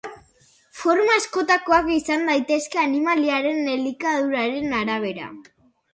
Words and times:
Forma 0.77 1.17
askotakoak 1.17 1.91
izan 1.97 2.25
daitezke 2.31 2.81
animaliaren 2.85 3.73
elikaduraren 3.75 4.79
arabera. 4.79 5.29